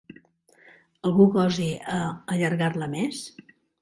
¿Algú 1.09 1.27
gosa 1.35 1.67
a 1.97 1.99
allargar-la 2.37 2.89
més? 2.95 3.21